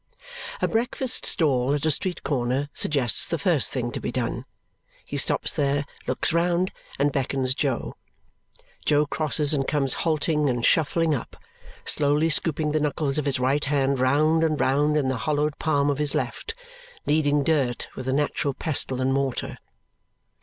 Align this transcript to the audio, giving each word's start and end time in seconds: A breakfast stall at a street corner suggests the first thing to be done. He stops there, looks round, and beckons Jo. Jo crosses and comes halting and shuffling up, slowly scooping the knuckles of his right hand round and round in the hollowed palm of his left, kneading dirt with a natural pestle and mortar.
A 0.63 0.67
breakfast 0.67 1.27
stall 1.27 1.75
at 1.75 1.85
a 1.85 1.91
street 1.91 2.23
corner 2.23 2.69
suggests 2.73 3.27
the 3.27 3.37
first 3.37 3.71
thing 3.71 3.91
to 3.91 3.99
be 3.99 4.11
done. 4.11 4.45
He 5.05 5.15
stops 5.15 5.55
there, 5.55 5.85
looks 6.07 6.33
round, 6.33 6.71
and 6.97 7.11
beckons 7.11 7.53
Jo. 7.53 7.93
Jo 8.83 9.05
crosses 9.05 9.53
and 9.53 9.67
comes 9.67 9.93
halting 10.01 10.49
and 10.49 10.65
shuffling 10.65 11.13
up, 11.13 11.37
slowly 11.85 12.31
scooping 12.31 12.71
the 12.71 12.79
knuckles 12.79 13.19
of 13.19 13.25
his 13.25 13.39
right 13.39 13.65
hand 13.65 13.99
round 13.99 14.43
and 14.43 14.59
round 14.59 14.97
in 14.97 15.07
the 15.07 15.17
hollowed 15.29 15.59
palm 15.59 15.91
of 15.91 15.99
his 15.99 16.15
left, 16.15 16.55
kneading 17.05 17.43
dirt 17.43 17.87
with 17.95 18.07
a 18.07 18.13
natural 18.13 18.55
pestle 18.55 19.01
and 19.01 19.13
mortar. 19.13 19.59